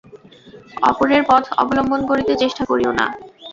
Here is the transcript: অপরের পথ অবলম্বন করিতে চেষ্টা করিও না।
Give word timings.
অপরের 0.89 1.21
পথ 1.29 1.43
অবলম্বন 1.61 2.01
করিতে 2.09 2.33
চেষ্টা 2.41 2.63
করিও 2.65 2.91
না। 2.93 3.05